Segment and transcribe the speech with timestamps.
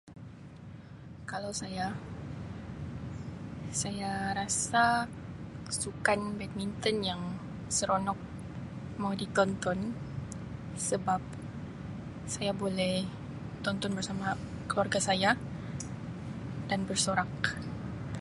[1.31, 1.87] Kalau saya
[3.81, 4.85] saya rasa
[5.79, 7.21] sukan badminton yang
[7.75, 8.17] seronok
[9.01, 9.79] mau di tonton
[10.87, 11.21] sebab
[12.33, 12.95] saya boleh
[13.65, 14.27] tonton bersama
[14.69, 15.31] keluarga saya
[16.69, 17.33] dan bersorak.